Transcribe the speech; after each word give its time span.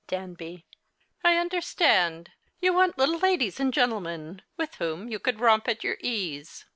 Danby. 0.07 0.65
I 1.23 1.37
understand. 1.37 2.31
You 2.59 2.73
want 2.73 2.97
little 2.97 3.19
ladies 3.19 3.59
and 3.59 3.71
gentlemen, 3.71 4.41
with 4.57 4.73
whom 4.77 5.07
you 5.09 5.19
could 5.19 5.39
romp 5.39 5.67
at 5.67 5.83
your 5.83 5.97
ease. 5.99 6.65